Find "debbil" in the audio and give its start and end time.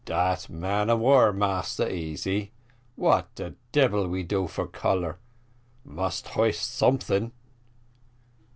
3.71-4.07